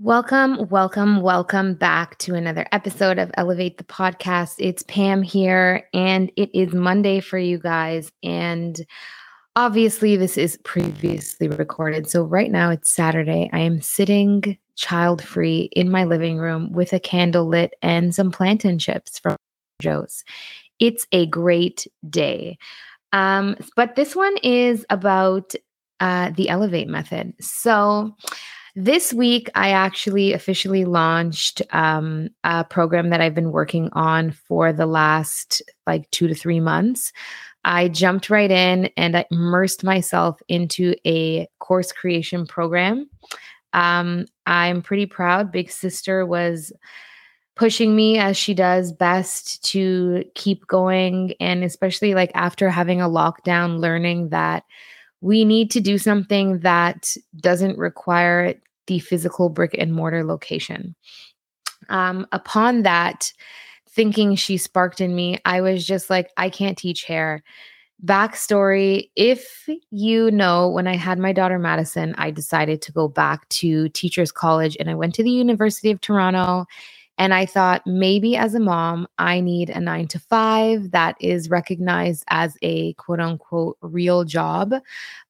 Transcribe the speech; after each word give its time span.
Welcome, 0.00 0.68
welcome, 0.70 1.20
welcome 1.20 1.74
back 1.74 2.18
to 2.18 2.34
another 2.34 2.66
episode 2.72 3.16
of 3.20 3.30
Elevate 3.34 3.78
the 3.78 3.84
Podcast. 3.84 4.56
It's 4.58 4.82
Pam 4.82 5.22
here, 5.22 5.88
and 5.94 6.32
it 6.36 6.50
is 6.52 6.74
Monday 6.74 7.20
for 7.20 7.38
you 7.38 7.58
guys. 7.58 8.10
And 8.24 8.84
obviously, 9.54 10.16
this 10.16 10.36
is 10.36 10.58
previously 10.64 11.46
recorded. 11.46 12.10
So, 12.10 12.24
right 12.24 12.50
now 12.50 12.70
it's 12.70 12.90
Saturday. 12.90 13.48
I 13.52 13.60
am 13.60 13.80
sitting 13.80 14.58
child 14.74 15.22
free 15.22 15.68
in 15.70 15.92
my 15.92 16.02
living 16.02 16.38
room 16.38 16.72
with 16.72 16.92
a 16.92 16.98
candle 16.98 17.46
lit 17.46 17.74
and 17.80 18.12
some 18.12 18.32
plantain 18.32 18.80
chips 18.80 19.20
from 19.20 19.36
Joe's. 19.80 20.24
It's 20.80 21.06
a 21.12 21.26
great 21.26 21.86
day. 22.10 22.58
Um, 23.12 23.56
but 23.76 23.94
this 23.94 24.16
one 24.16 24.36
is 24.42 24.84
about 24.90 25.54
uh, 26.00 26.30
the 26.30 26.48
Elevate 26.48 26.88
method. 26.88 27.34
So, 27.40 28.16
this 28.76 29.12
week, 29.12 29.48
I 29.54 29.70
actually 29.70 30.32
officially 30.32 30.84
launched 30.84 31.62
um, 31.70 32.28
a 32.42 32.64
program 32.64 33.10
that 33.10 33.20
I've 33.20 33.34
been 33.34 33.52
working 33.52 33.88
on 33.92 34.32
for 34.32 34.72
the 34.72 34.86
last 34.86 35.62
like 35.86 36.10
two 36.10 36.26
to 36.26 36.34
three 36.34 36.60
months. 36.60 37.12
I 37.64 37.88
jumped 37.88 38.30
right 38.30 38.50
in 38.50 38.90
and 38.96 39.16
I 39.16 39.26
immersed 39.30 39.84
myself 39.84 40.40
into 40.48 40.94
a 41.06 41.48
course 41.60 41.92
creation 41.92 42.46
program. 42.46 43.08
Um, 43.72 44.26
I'm 44.46 44.82
pretty 44.82 45.06
proud. 45.06 45.52
Big 45.52 45.70
Sister 45.70 46.26
was 46.26 46.72
pushing 47.56 47.94
me 47.94 48.18
as 48.18 48.36
she 48.36 48.54
does 48.54 48.92
best 48.92 49.64
to 49.64 50.24
keep 50.34 50.66
going. 50.66 51.34
And 51.38 51.62
especially 51.62 52.14
like 52.14 52.32
after 52.34 52.68
having 52.68 53.00
a 53.00 53.08
lockdown, 53.08 53.78
learning 53.78 54.30
that 54.30 54.64
we 55.20 55.44
need 55.44 55.70
to 55.72 55.80
do 55.80 55.98
something 55.98 56.60
that 56.60 57.14
doesn't 57.40 57.78
require 57.78 58.54
the 58.86 58.98
physical 58.98 59.48
brick 59.48 59.74
and 59.78 59.92
mortar 59.92 60.24
location. 60.24 60.94
Um, 61.88 62.26
upon 62.32 62.82
that, 62.82 63.32
thinking 63.88 64.34
she 64.34 64.56
sparked 64.56 65.00
in 65.00 65.14
me, 65.14 65.38
I 65.44 65.60
was 65.60 65.86
just 65.86 66.10
like, 66.10 66.30
I 66.36 66.50
can't 66.50 66.76
teach 66.76 67.04
hair. 67.04 67.42
Backstory 68.04 69.10
if 69.16 69.68
you 69.90 70.30
know, 70.30 70.68
when 70.68 70.86
I 70.86 70.96
had 70.96 71.18
my 71.18 71.32
daughter 71.32 71.58
Madison, 71.58 72.14
I 72.18 72.30
decided 72.30 72.82
to 72.82 72.92
go 72.92 73.08
back 73.08 73.48
to 73.50 73.88
teachers 73.90 74.32
college 74.32 74.76
and 74.80 74.90
I 74.90 74.94
went 74.94 75.14
to 75.14 75.22
the 75.22 75.30
University 75.30 75.90
of 75.90 76.00
Toronto 76.00 76.66
and 77.16 77.32
I 77.32 77.46
thought 77.46 77.86
maybe 77.86 78.36
as 78.36 78.54
a 78.54 78.60
mom, 78.60 79.06
I 79.18 79.40
need 79.40 79.70
a 79.70 79.80
nine 79.80 80.08
to 80.08 80.18
five 80.18 80.90
that 80.90 81.16
is 81.20 81.48
recognized 81.48 82.24
as 82.28 82.56
a 82.62 82.92
quote 82.94 83.20
unquote 83.20 83.76
real 83.80 84.24
job. 84.24 84.74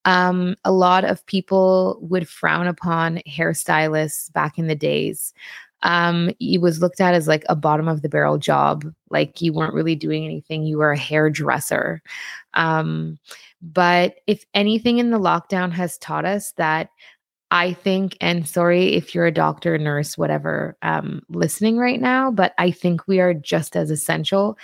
Um, 0.05 0.57
a 0.65 0.73
lot 0.73 1.05
of 1.05 1.25
people 1.27 1.99
would 2.01 2.29
frown 2.29 2.67
upon 2.67 3.21
hairstylists 3.29 4.33
back 4.33 4.59
in 4.59 4.67
the 4.67 4.75
days. 4.75 5.35
Um, 5.83 6.31
it 6.41 6.63
was 6.63 6.81
looked 6.81 7.03
at 7.03 7.13
as 7.13 7.29
like 7.29 7.45
a 7.51 7.57
bottom 7.57 7.89
of 7.89 8.01
the 8.01 8.09
barrel 8.09 8.39
job, 8.39 8.91
like 9.11 9.43
you 9.43 9.53
weren't 9.53 9.75
really 9.75 9.95
doing 9.95 10.25
anything, 10.25 10.65
you 10.65 10.79
were 10.79 10.93
a 10.93 10.99
hairdresser. 10.99 12.03
Um, 12.55 13.19
but 13.61 14.17
if 14.27 14.45
anything 14.55 14.99
in 14.99 15.11
the 15.11 15.19
lockdown 15.19 15.73
has 15.73 15.99
taught 15.99 16.25
us 16.25 16.53
that 16.53 16.89
I 17.55 17.73
think, 17.73 18.17
and 18.21 18.49
sorry 18.49 18.95
if 18.95 19.15
you're 19.15 19.27
a 19.27 19.33
doctor, 19.33 19.79
nurse, 19.79 20.19
whatever, 20.19 20.77
um, 20.83 21.23
listening 21.29 21.79
right 21.79 22.01
now, 22.01 22.33
but 22.33 22.53
I 22.59 22.73
think 22.73 23.07
we 23.07 23.21
are 23.21 23.33
just 23.33 23.77
as 23.77 23.93
essential 23.93 24.59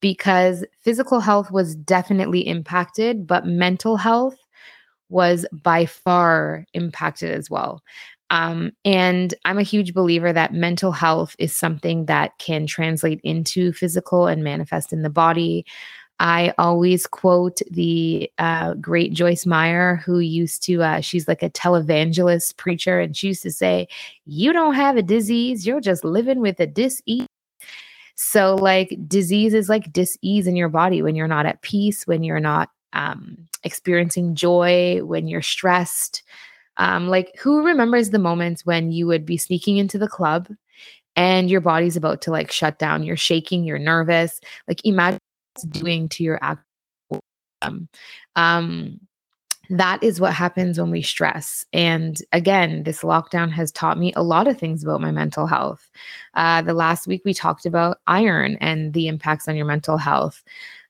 because 0.00 0.64
physical 0.80 1.18
health 1.18 1.50
was 1.50 1.74
definitely 1.74 2.46
impacted, 2.46 3.26
but 3.26 3.46
mental 3.46 3.96
health 3.96 4.36
was 5.08 5.44
by 5.52 5.86
far 5.86 6.64
impacted 6.72 7.32
as 7.32 7.50
well. 7.50 7.82
Um, 8.30 8.70
and 8.84 9.34
I'm 9.44 9.58
a 9.58 9.64
huge 9.64 9.92
believer 9.92 10.32
that 10.32 10.54
mental 10.54 10.92
health 10.92 11.34
is 11.40 11.52
something 11.52 12.06
that 12.06 12.38
can 12.38 12.68
translate 12.68 13.20
into 13.24 13.72
physical 13.72 14.28
and 14.28 14.44
manifest 14.44 14.92
in 14.92 15.02
the 15.02 15.10
body. 15.10 15.66
I 16.18 16.54
always 16.56 17.06
quote 17.06 17.60
the 17.70 18.30
uh, 18.38 18.74
great 18.74 19.12
Joyce 19.12 19.44
Meyer, 19.44 19.96
who 19.96 20.18
used 20.18 20.62
to, 20.64 20.82
uh, 20.82 21.00
she's 21.00 21.28
like 21.28 21.42
a 21.42 21.50
televangelist 21.50 22.56
preacher, 22.56 23.00
and 23.00 23.14
she 23.14 23.28
used 23.28 23.42
to 23.42 23.50
say, 23.50 23.86
You 24.24 24.52
don't 24.52 24.74
have 24.74 24.96
a 24.96 25.02
disease, 25.02 25.66
you're 25.66 25.80
just 25.80 26.04
living 26.04 26.40
with 26.40 26.58
a 26.58 26.66
disease. 26.66 27.26
So, 28.14 28.54
like, 28.54 28.96
disease 29.06 29.52
is 29.52 29.68
like 29.68 29.92
disease 29.92 30.46
in 30.46 30.56
your 30.56 30.70
body 30.70 31.02
when 31.02 31.16
you're 31.16 31.28
not 31.28 31.44
at 31.44 31.60
peace, 31.60 32.06
when 32.06 32.22
you're 32.22 32.40
not 32.40 32.70
um, 32.94 33.36
experiencing 33.62 34.34
joy, 34.34 35.04
when 35.04 35.28
you're 35.28 35.42
stressed. 35.42 36.22
Um, 36.78 37.08
like, 37.08 37.36
who 37.38 37.62
remembers 37.64 38.10
the 38.10 38.18
moments 38.18 38.64
when 38.64 38.90
you 38.90 39.06
would 39.06 39.26
be 39.26 39.36
sneaking 39.36 39.76
into 39.76 39.98
the 39.98 40.08
club 40.08 40.48
and 41.14 41.50
your 41.50 41.60
body's 41.60 41.96
about 41.96 42.22
to 42.22 42.30
like 42.30 42.50
shut 42.50 42.78
down? 42.78 43.02
You're 43.02 43.16
shaking, 43.18 43.64
you're 43.64 43.78
nervous. 43.78 44.40
Like, 44.66 44.80
imagine 44.86 45.20
doing 45.62 46.08
to 46.10 46.24
your 46.24 46.38
actual 46.42 46.64
um, 47.62 47.88
um, 48.36 49.00
that 49.70 50.02
is 50.02 50.20
what 50.20 50.32
happens 50.32 50.78
when 50.78 50.90
we 50.90 51.02
stress. 51.02 51.66
And 51.72 52.16
again, 52.32 52.84
this 52.84 53.00
lockdown 53.00 53.50
has 53.50 53.72
taught 53.72 53.98
me 53.98 54.12
a 54.14 54.22
lot 54.22 54.46
of 54.46 54.58
things 54.58 54.84
about 54.84 55.00
my 55.00 55.10
mental 55.10 55.46
health. 55.46 55.90
Uh, 56.34 56.62
the 56.62 56.74
last 56.74 57.06
week 57.06 57.22
we 57.24 57.34
talked 57.34 57.66
about 57.66 57.98
iron 58.06 58.56
and 58.60 58.92
the 58.92 59.08
impacts 59.08 59.48
on 59.48 59.56
your 59.56 59.66
mental 59.66 59.96
health. 59.96 60.44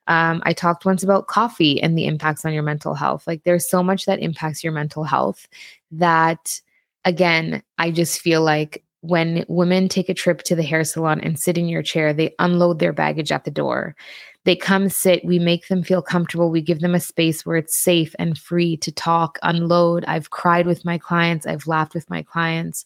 Um, 0.08 0.42
I 0.44 0.52
talked 0.52 0.84
once 0.84 1.02
about 1.02 1.26
coffee 1.26 1.80
and 1.82 1.96
the 1.96 2.06
impacts 2.06 2.44
on 2.44 2.52
your 2.52 2.62
mental 2.62 2.94
health. 2.94 3.26
Like 3.26 3.42
there's 3.44 3.68
so 3.68 3.82
much 3.82 4.06
that 4.06 4.20
impacts 4.20 4.62
your 4.62 4.72
mental 4.72 5.04
health 5.04 5.48
that, 5.92 6.60
again, 7.04 7.62
I 7.78 7.90
just 7.90 8.20
feel 8.20 8.42
like 8.42 8.84
when 9.08 9.44
women 9.48 9.88
take 9.88 10.08
a 10.08 10.14
trip 10.14 10.42
to 10.42 10.54
the 10.54 10.62
hair 10.62 10.84
salon 10.84 11.20
and 11.20 11.38
sit 11.38 11.58
in 11.58 11.68
your 11.68 11.82
chair, 11.82 12.12
they 12.12 12.34
unload 12.38 12.78
their 12.78 12.92
baggage 12.92 13.32
at 13.32 13.44
the 13.44 13.50
door. 13.50 13.96
They 14.44 14.56
come 14.56 14.88
sit, 14.88 15.24
we 15.24 15.38
make 15.38 15.68
them 15.68 15.82
feel 15.82 16.02
comfortable, 16.02 16.50
we 16.50 16.62
give 16.62 16.80
them 16.80 16.94
a 16.94 17.00
space 17.00 17.44
where 17.44 17.56
it's 17.56 17.76
safe 17.76 18.14
and 18.18 18.38
free 18.38 18.76
to 18.78 18.92
talk, 18.92 19.38
unload. 19.42 20.04
I've 20.06 20.30
cried 20.30 20.66
with 20.66 20.84
my 20.84 20.98
clients, 20.98 21.46
I've 21.46 21.66
laughed 21.66 21.94
with 21.94 22.08
my 22.08 22.22
clients. 22.22 22.84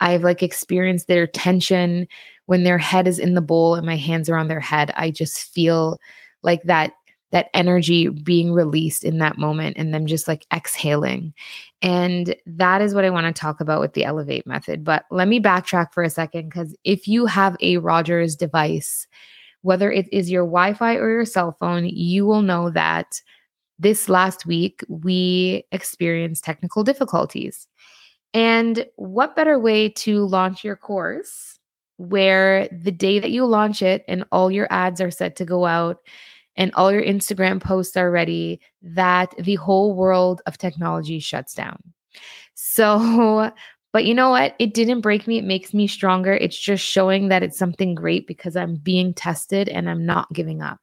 I've 0.00 0.24
like 0.24 0.42
experienced 0.42 1.06
their 1.06 1.26
tension 1.26 2.08
when 2.46 2.64
their 2.64 2.78
head 2.78 3.06
is 3.06 3.18
in 3.18 3.34
the 3.34 3.40
bowl 3.40 3.74
and 3.74 3.86
my 3.86 3.96
hands 3.96 4.28
are 4.28 4.36
on 4.36 4.48
their 4.48 4.60
head. 4.60 4.92
I 4.96 5.10
just 5.10 5.52
feel 5.52 5.98
like 6.42 6.62
that 6.64 6.92
that 7.34 7.50
energy 7.52 8.08
being 8.08 8.52
released 8.52 9.02
in 9.02 9.18
that 9.18 9.36
moment 9.36 9.76
and 9.76 9.92
them 9.92 10.06
just 10.06 10.28
like 10.28 10.46
exhaling. 10.54 11.34
And 11.82 12.36
that 12.46 12.80
is 12.80 12.94
what 12.94 13.04
I 13.04 13.10
want 13.10 13.26
to 13.26 13.32
talk 13.32 13.60
about 13.60 13.80
with 13.80 13.94
the 13.94 14.04
Elevate 14.04 14.46
method. 14.46 14.84
But 14.84 15.04
let 15.10 15.26
me 15.26 15.40
backtrack 15.40 15.92
for 15.92 16.04
a 16.04 16.10
second 16.10 16.48
because 16.48 16.76
if 16.84 17.08
you 17.08 17.26
have 17.26 17.56
a 17.60 17.78
Rogers 17.78 18.36
device, 18.36 19.08
whether 19.62 19.90
it 19.90 20.06
is 20.12 20.30
your 20.30 20.44
Wi 20.44 20.74
Fi 20.74 20.94
or 20.94 21.10
your 21.10 21.24
cell 21.24 21.50
phone, 21.58 21.86
you 21.86 22.24
will 22.24 22.42
know 22.42 22.70
that 22.70 23.20
this 23.80 24.08
last 24.08 24.46
week 24.46 24.84
we 24.88 25.64
experienced 25.72 26.44
technical 26.44 26.84
difficulties. 26.84 27.66
And 28.32 28.86
what 28.94 29.34
better 29.34 29.58
way 29.58 29.88
to 29.88 30.24
launch 30.24 30.62
your 30.62 30.76
course 30.76 31.58
where 31.96 32.68
the 32.68 32.92
day 32.92 33.18
that 33.18 33.32
you 33.32 33.44
launch 33.44 33.82
it 33.82 34.04
and 34.06 34.24
all 34.30 34.52
your 34.52 34.68
ads 34.70 35.00
are 35.00 35.10
set 35.10 35.34
to 35.36 35.44
go 35.44 35.66
out 35.66 35.98
and 36.56 36.72
all 36.74 36.92
your 36.92 37.02
Instagram 37.02 37.62
posts 37.62 37.96
are 37.96 38.10
ready, 38.10 38.60
that 38.82 39.34
the 39.38 39.56
whole 39.56 39.94
world 39.94 40.42
of 40.46 40.58
technology 40.58 41.18
shuts 41.18 41.54
down. 41.54 41.78
So, 42.54 43.52
but 43.92 44.04
you 44.04 44.14
know 44.14 44.30
what? 44.30 44.54
It 44.58 44.74
didn't 44.74 45.00
break 45.00 45.26
me. 45.26 45.38
It 45.38 45.44
makes 45.44 45.74
me 45.74 45.86
stronger. 45.86 46.32
It's 46.32 46.58
just 46.58 46.84
showing 46.84 47.28
that 47.28 47.42
it's 47.42 47.58
something 47.58 47.94
great 47.94 48.26
because 48.26 48.56
I'm 48.56 48.76
being 48.76 49.14
tested 49.14 49.68
and 49.68 49.88
I'm 49.88 50.04
not 50.04 50.32
giving 50.32 50.62
up. 50.62 50.78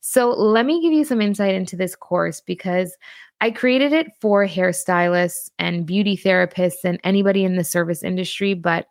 So, 0.00 0.30
let 0.30 0.66
me 0.66 0.82
give 0.82 0.92
you 0.92 1.04
some 1.04 1.20
insight 1.22 1.54
into 1.54 1.76
this 1.76 1.96
course 1.96 2.40
because 2.40 2.96
I 3.40 3.50
created 3.50 3.92
it 3.92 4.08
for 4.20 4.46
hairstylists 4.46 5.50
and 5.58 5.86
beauty 5.86 6.16
therapists 6.16 6.84
and 6.84 7.00
anybody 7.04 7.44
in 7.44 7.56
the 7.56 7.64
service 7.64 8.02
industry, 8.02 8.54
but 8.54 8.86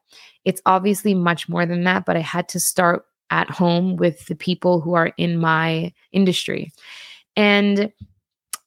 it's 0.45 0.61
obviously 0.65 1.13
much 1.13 1.47
more 1.47 1.65
than 1.65 1.83
that. 1.85 2.05
But 2.05 2.17
I 2.17 2.21
had 2.21 2.49
to 2.49 2.59
start 2.59 3.05
at 3.33 3.49
home 3.49 3.95
with 3.95 4.27
the 4.27 4.35
people 4.35 4.79
who 4.79 4.93
are 4.93 5.11
in 5.17 5.39
my 5.39 5.91
industry. 6.11 6.71
And 7.35 7.91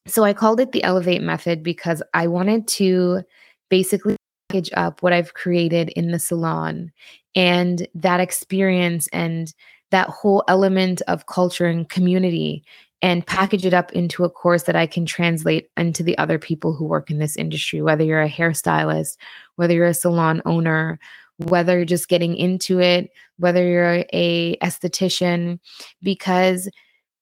so 0.09 0.25
I 0.25 0.33
called 0.33 0.59
it 0.59 0.73
the 0.73 0.83
Elevate 0.83 1.23
Method 1.23 1.63
because 1.63 2.03
I 2.15 2.27
wanted 2.27 2.67
to 2.69 3.23
basically 3.71 4.17
package 4.49 4.71
up 4.77 5.03
what 5.03 5.13
I've 5.13 5.35
created 5.35 5.91
in 5.91 6.11
the 6.11 6.19
salon 6.19 6.91
and 7.37 7.87
that 7.95 8.19
experience 8.19 9.09
and 9.13 9.55
that 9.93 10.09
whole 10.09 10.43
element 10.49 11.01
of 11.07 11.27
culture 11.27 11.67
and 11.67 11.89
community 11.89 12.65
and 13.03 13.25
package 13.25 13.65
it 13.65 13.75
up 13.75 13.93
into 13.93 14.25
a 14.25 14.31
course 14.31 14.65
that 14.65 14.75
I 14.75 14.87
can 14.87 15.07
translate 15.07 15.69
into 15.77 16.03
the 16.03 16.19
other 16.19 16.41
people 16.41 16.73
who 16.75 16.85
work 16.85 17.09
in 17.09 17.19
this 17.19 17.37
industry, 17.37 17.83
whether 17.83 18.03
you're 18.03 18.23
a 18.23 18.29
hairstylist, 18.29 19.17
whether 19.55 19.75
you're 19.75 19.87
a 19.87 19.95
salon 19.95 20.43
owner, 20.45 20.99
whether 21.39 21.77
you're 21.77 21.85
just 21.85 22.09
getting 22.09 22.37
into 22.37 22.81
it, 22.81 23.11
whether 23.39 23.67
you're 23.67 24.05
a 24.13 24.57
esthetician, 24.63 25.59
because 26.03 26.69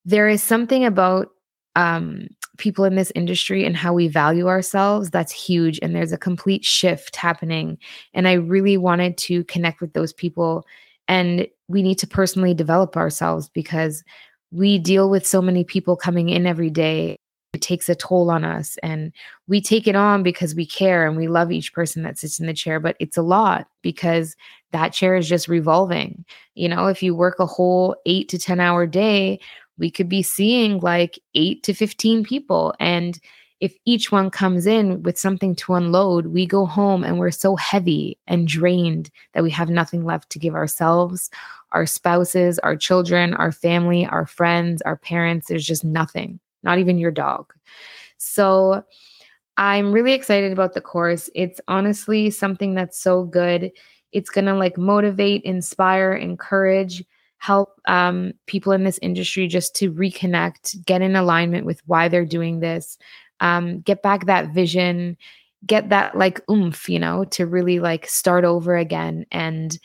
there 0.05 0.29
is 0.29 0.43
something 0.43 0.85
about 0.85 1.29
um, 1.77 2.29
people 2.59 2.85
in 2.85 2.95
this 2.95 3.11
industry 3.15 3.65
and 3.65 3.77
how 3.77 3.93
we 3.93 4.07
value 4.07 4.47
ourselves 4.47 5.11
that's 5.11 5.33
huge 5.33 5.81
and 5.83 5.95
there's 5.95 6.13
a 6.13 6.19
complete 6.19 6.65
shift 6.65 7.17
happening. 7.17 7.79
And 8.13 8.29
i 8.29 8.35
really 8.35 8.77
wanted 8.77 9.19
to 9.19 9.43
connect 9.45 9.81
with 9.81 9.93
those 9.93 10.13
people 10.13 10.65
and 11.09 11.47
we 11.69 11.83
need 11.83 11.99
to 11.99 12.07
personally 12.07 12.55
develop 12.55 12.97
ourselves 12.97 13.49
because 13.49 14.05
we 14.53 14.79
deal 14.79 15.11
with 15.11 15.27
so 15.27 15.43
many 15.43 15.65
people 15.65 15.97
coming 15.97 16.29
in 16.29 16.47
every 16.47 16.71
day 16.71 17.19
it 17.55 17.63
takes 17.63 17.89
a 17.89 17.95
toll 17.95 18.31
on 18.31 18.45
us 18.45 18.77
and 18.83 19.13
we 19.47 19.61
take 19.61 19.87
it 19.87 19.97
on 19.97 20.23
because 20.23 20.55
we 20.55 20.67
care 20.67 21.07
and 21.07 21.17
we 21.17 21.29
love 21.29 21.53
each 21.53 21.73
person 21.73 22.03
that 22.03 22.19
sits 22.19 22.41
in 22.41 22.47
the 22.47 22.55
chair 22.55 22.81
but 22.81 22.97
it's 23.01 23.17
a 23.17 23.23
lot 23.23 23.69
because 23.83 24.37
that 24.73 24.93
chair 24.93 25.17
is 25.17 25.29
just 25.29 25.49
revolving 25.49 26.25
you 26.55 26.69
know 26.69 26.87
if 26.87 27.03
you 27.03 27.15
work 27.15 27.39
a 27.39 27.47
whole 27.47 27.97
8 28.07 28.29
to 28.29 28.39
10 28.39 28.61
hour 28.61 28.87
day 28.87 29.39
we 29.79 29.91
could 29.91 30.09
be 30.09 30.23
seeing 30.23 30.79
like 30.81 31.19
8 31.35 31.63
to 31.63 31.75
15 31.75 32.25
people 32.25 32.75
and 32.81 33.21
if 33.61 33.77
each 33.87 34.13
one 34.13 34.31
comes 34.31 34.67
in 34.67 35.03
with 35.05 35.19
something 35.19 35.55
to 35.57 35.73
unload, 35.73 36.27
we 36.27 36.45
go 36.45 36.67
home 36.67 37.03
and 37.03 37.19
we're 37.19 37.31
so 37.31 37.57
heavy 37.57 38.19
and 38.27 38.47
drained 38.47 39.11
that 39.33 39.43
we 39.43 39.51
have 39.51 39.71
nothing 39.71 40.05
left 40.05 40.29
to 40.31 40.39
give 40.39 40.55
ourselves, 40.55 41.31
our 41.73 41.87
spouses, 41.87 42.59
our 42.59 42.77
children, 42.77 43.33
our 43.33 43.53
family, 43.53 44.05
our 44.07 44.27
friends, 44.27 44.83
our 44.83 44.97
parents. 44.97 45.47
There's 45.49 45.65
just 45.65 45.83
nothing 45.83 46.41
not 46.65 46.79
even 46.79 46.99
your 46.99 47.11
dog. 47.11 47.53
So 48.19 48.83
I'm 49.57 49.93
really 49.93 50.13
excited 50.13 50.53
about 50.53 50.75
the 50.75 50.81
course. 50.81 51.31
It's 51.35 51.61
honestly 51.69 52.31
something 52.31 52.75
that's 52.75 52.99
so 52.99 53.25
good. 53.25 53.71
It's 54.13 54.31
going 54.31 54.47
to 54.47 54.55
like 54.55 54.79
motivate, 54.79 55.43
inspire, 55.43 56.13
encourage, 56.13 57.05
help 57.39 57.81
um, 57.87 58.33
people 58.47 58.73
in 58.73 58.85
this 58.85 58.99
industry 59.03 59.47
just 59.47 59.77
to 59.77 59.93
reconnect, 59.93 60.85
get 60.87 61.03
in 61.03 61.15
alignment 61.15 61.67
with 61.67 61.83
why 61.87 62.09
they're 62.09 62.25
doing 62.25 62.61
this, 62.61 62.97
um, 63.41 63.81
get 63.81 64.03
back 64.03 64.27
that 64.27 64.55
vision, 64.55 65.17
get 65.67 65.91
that 65.91 66.17
like 66.17 66.41
oomph, 66.51 66.89
you 66.89 66.99
know, 66.99 67.25
to 67.27 67.47
really 67.47 67.81
like 67.81 68.09
start 68.09 68.45
over 68.45 68.77
again 68.77 69.27
and 69.31 69.79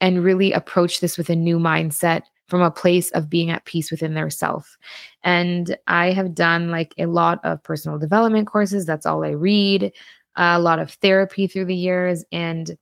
and 0.00 0.24
really 0.24 0.52
approach 0.52 1.00
this 1.00 1.16
with 1.16 1.30
a 1.30 1.36
new 1.36 1.58
mindset 1.58 2.22
from 2.52 2.60
a 2.60 2.70
place 2.70 3.10
of 3.12 3.30
being 3.30 3.48
at 3.48 3.64
peace 3.64 3.90
within 3.90 4.12
their 4.12 4.28
self. 4.28 4.76
And 5.24 5.74
I 5.86 6.12
have 6.12 6.34
done 6.34 6.70
like 6.70 6.92
a 6.98 7.06
lot 7.06 7.42
of 7.44 7.62
personal 7.62 7.98
development 7.98 8.46
courses. 8.46 8.84
That's 8.84 9.06
all 9.06 9.24
I 9.24 9.30
read, 9.30 9.90
a 10.36 10.58
lot 10.58 10.78
of 10.78 10.90
therapy 10.90 11.46
through 11.46 11.64
the 11.64 11.74
years. 11.74 12.26
And 12.30 12.76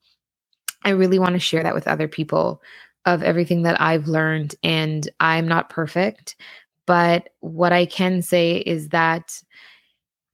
I 0.84 0.90
really 0.90 1.20
want 1.20 1.34
to 1.34 1.38
share 1.38 1.62
that 1.62 1.76
with 1.76 1.86
other 1.86 2.08
people 2.08 2.60
of 3.04 3.22
everything 3.22 3.62
that 3.62 3.80
I've 3.80 4.08
learned. 4.08 4.56
And 4.64 5.08
I'm 5.20 5.46
not 5.46 5.70
perfect, 5.70 6.34
but 6.84 7.28
what 7.38 7.72
I 7.72 7.86
can 7.86 8.22
say 8.22 8.56
is 8.56 8.88
that 8.88 9.40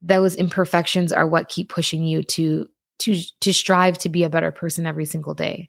those 0.01 0.35
imperfections 0.35 1.13
are 1.13 1.27
what 1.27 1.51
keep 1.51 1.69
pushing 1.69 2.05
you 2.05 2.23
to 2.23 2.71
to 3.01 3.21
to 3.43 3.53
strive 3.53 3.99
to 3.99 4.09
be 4.09 4.25
a 4.25 4.31
better 4.31 4.51
person 4.51 4.87
every 4.87 5.05
single 5.05 5.35
day. 5.35 5.69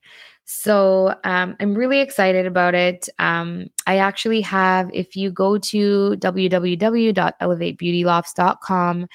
So 0.50 1.14
um, 1.26 1.58
I'm 1.60 1.76
really 1.76 2.00
excited 2.00 2.46
about 2.46 2.74
it. 2.74 3.10
Um, 3.20 3.68
I 3.86 3.98
actually 3.98 4.40
have, 4.42 4.90
if 4.94 5.18
you 5.18 5.30
go 5.30 5.58
to 5.58 6.16
www.elevatebeautylofts.com, 6.20 9.08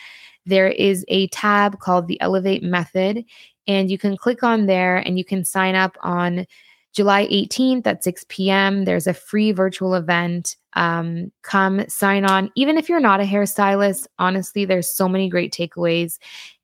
there 0.45 0.69
is 0.69 1.07
a 1.09 1.29
tab 1.29 1.79
called 1.79 2.07
the 2.07 2.21
Elevate 2.21 2.63
Method, 2.63 3.25
and 3.67 3.91
you 3.91 3.97
can 3.97 4.15
click 4.15 4.43
on 4.43 4.67
there 4.67 4.99
and 4.99 5.17
you 5.17 5.25
can 5.25 5.43
sign 5.43 5.75
up 5.75 5.97
on 6.03 6.45
July 6.93 7.27
18th 7.29 7.87
at 7.87 8.05
6 8.05 8.27
p.m. 8.29 8.85
There's 8.85 9.07
a 9.07 9.15
free 9.15 9.53
virtual 9.53 9.95
event. 9.95 10.57
Um, 10.75 11.33
come 11.41 11.89
sign 11.89 12.27
on. 12.27 12.51
Even 12.57 12.77
if 12.77 12.91
you're 12.91 13.01
not 13.01 13.23
a 13.23 13.25
hairstylist, 13.25 14.07
honestly, 14.19 14.67
there's 14.67 14.91
so 14.91 15.09
many 15.09 15.31
great 15.31 15.51
takeaways. 15.51 16.19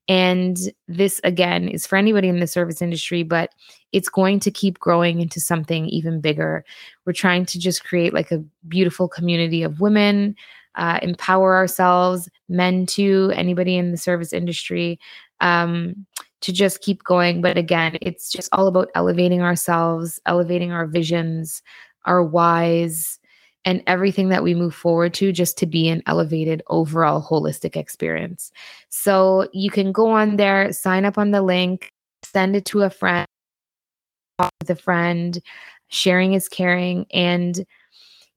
And 0.07 0.57
this, 0.87 1.19
again, 1.23 1.69
is 1.69 1.87
for 1.87 1.95
anybody 1.95 2.27
in 2.27 2.39
the 2.39 2.47
service 2.47 2.81
industry, 2.81 3.23
but 3.23 3.51
it's 3.91 4.09
going 4.09 4.39
to 4.41 4.51
keep 4.51 4.79
growing 4.79 5.21
into 5.21 5.39
something 5.39 5.87
even 5.87 6.21
bigger. 6.21 6.63
We're 7.05 7.13
trying 7.13 7.45
to 7.47 7.59
just 7.59 7.83
create 7.83 8.13
like 8.13 8.31
a 8.31 8.43
beautiful 8.67 9.07
community 9.07 9.63
of 9.63 9.79
women, 9.79 10.35
uh, 10.75 10.99
empower 11.01 11.55
ourselves, 11.55 12.29
men 12.47 12.85
too, 12.85 13.31
anybody 13.35 13.77
in 13.77 13.91
the 13.91 13.97
service 13.97 14.33
industry, 14.33 14.99
um, 15.41 16.05
to 16.41 16.53
just 16.53 16.81
keep 16.81 17.03
going. 17.03 17.41
But 17.41 17.57
again, 17.57 17.97
it's 18.01 18.31
just 18.31 18.49
all 18.53 18.67
about 18.67 18.89
elevating 18.95 19.41
ourselves, 19.41 20.19
elevating 20.25 20.71
our 20.71 20.87
visions, 20.87 21.61
our 22.05 22.23
whys, 22.23 23.19
and 23.65 23.83
everything 23.87 24.29
that 24.29 24.43
we 24.43 24.55
move 24.55 24.73
forward 24.73 25.13
to 25.15 25.31
just 25.31 25.57
to 25.57 25.65
be 25.65 25.89
an 25.89 26.01
elevated 26.07 26.63
overall 26.67 27.21
holistic 27.21 27.75
experience. 27.75 28.51
So 28.89 29.49
you 29.51 29.69
can 29.69 29.91
go 29.91 30.09
on 30.09 30.37
there, 30.37 30.71
sign 30.71 31.03
up 31.03 31.17
on 31.17 31.31
the 31.31 31.41
link, 31.41 31.91
send 32.23 32.55
it 32.55 32.65
to 32.65 32.83
a 32.83 32.89
friend, 32.89 33.27
with 34.39 34.69
a 34.69 34.75
friend. 34.75 35.41
Sharing 35.89 36.33
is 36.33 36.47
caring. 36.47 37.05
And, 37.11 37.65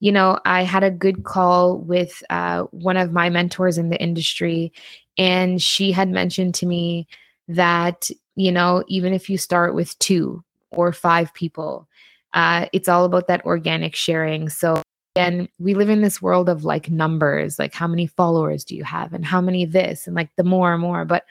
you 0.01 0.13
know, 0.13 0.39
I 0.45 0.63
had 0.63 0.83
a 0.83 0.91
good 0.91 1.25
call 1.25 1.79
with 1.79 2.23
uh, 2.31 2.63
one 2.71 2.97
of 2.97 3.13
my 3.13 3.29
mentors 3.31 3.79
in 3.79 3.91
the 3.91 4.01
industry, 4.01 4.73
and 5.19 5.61
she 5.61 5.93
had 5.93 6.09
mentioned 6.09 6.55
to 6.57 6.67
me 6.67 7.07
that, 7.49 8.11
you 8.35 8.51
know, 8.51 8.83
even 8.89 9.13
if 9.13 9.29
you 9.29 9.37
start 9.37 9.75
with 9.75 9.99
two 9.99 10.43
or 10.71 10.93
five 10.93 11.33
people, 11.35 11.87
uh, 12.33 12.67
it's 12.73 12.89
all 12.89 13.05
about 13.05 13.29
that 13.29 13.45
organic 13.45 13.95
sharing. 13.95 14.49
So 14.49 14.83
and 15.15 15.49
we 15.59 15.75
live 15.75 15.91
in 15.91 16.01
this 16.01 16.23
world 16.23 16.49
of 16.49 16.65
like 16.65 16.91
numbers 16.91 17.59
like 17.59 17.75
how 17.75 17.87
many 17.87 18.07
followers 18.07 18.65
do 18.65 18.75
you 18.75 18.85
have 18.85 19.13
and 19.13 19.25
how 19.25 19.41
many 19.41 19.65
this 19.65 20.07
and 20.07 20.17
like 20.17 20.31
the 20.37 20.45
more 20.45 20.73
and 20.73 20.81
more 20.81 21.05
but 21.05 21.25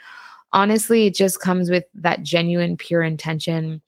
honestly 0.53 1.07
it 1.07 1.15
just 1.15 1.41
comes 1.41 1.69
with 1.69 1.85
that 1.95 2.21
genuine 2.21 2.77
pure 2.77 3.01
intention 3.01 3.81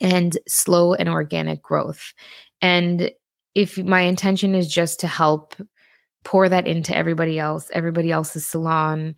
and 0.00 0.38
slow 0.48 0.94
and 0.94 1.08
organic 1.08 1.62
growth 1.62 2.12
and 2.60 3.10
if 3.54 3.78
my 3.78 4.02
intention 4.02 4.54
is 4.54 4.68
just 4.72 5.00
to 5.00 5.06
help 5.06 5.54
pour 6.24 6.48
that 6.48 6.66
into 6.66 6.96
everybody 6.96 7.38
else 7.38 7.70
everybody 7.72 8.10
else's 8.10 8.46
salon 8.46 9.14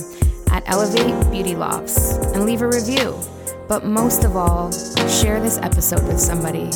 at 0.50 0.62
Elevate 0.66 1.30
Beauty 1.30 1.56
Lofts 1.56 2.16
and 2.34 2.44
leave 2.44 2.60
a 2.62 2.68
review. 2.68 3.18
But 3.68 3.84
most 3.84 4.24
of 4.24 4.36
all, 4.36 4.72
share 5.08 5.40
this 5.40 5.58
episode 5.58 6.06
with 6.06 6.20
somebody. 6.20 6.70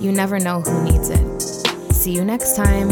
You 0.00 0.12
never 0.12 0.38
know 0.38 0.60
who 0.60 0.82
needs 0.82 1.10
it. 1.10 1.40
See 1.92 2.12
you 2.12 2.24
next 2.24 2.56
time. 2.56 2.88